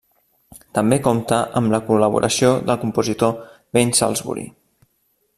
[0.77, 3.35] També compta amb la col·laboració del compositor
[3.79, 4.47] Ben Salisbury.